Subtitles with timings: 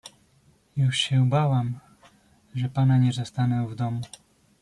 [0.77, 1.79] "Już się bałam,
[2.55, 4.01] że pana nie zastanę w domu."